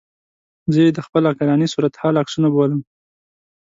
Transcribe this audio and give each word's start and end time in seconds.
زه 0.73 0.79
یې 0.85 0.91
د 0.93 0.99
خپل 1.07 1.23
عقلاني 1.31 1.67
صورتحال 1.73 2.13
عکسونه 2.21 2.47
بولم. 2.53 2.81